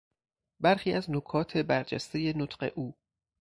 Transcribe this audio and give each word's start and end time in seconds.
برخی 0.59 0.93
از 0.93 1.11
نکات 1.11 1.57
برجستهی 1.57 2.33
نطق 2.33 2.71
او 2.75 2.95